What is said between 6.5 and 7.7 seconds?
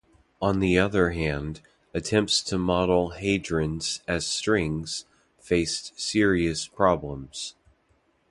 problems.